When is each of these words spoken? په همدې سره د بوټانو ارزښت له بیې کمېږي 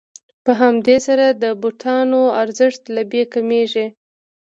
په 0.45 0.51
همدې 0.61 0.97
سره 1.07 1.25
د 1.43 1.43
بوټانو 1.61 2.21
ارزښت 2.41 2.81
له 2.95 3.01
بیې 3.11 3.23
کمېږي 3.33 3.85